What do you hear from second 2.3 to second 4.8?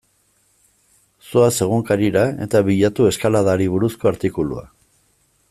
eta bilatu eskaladari buruzko artikulua.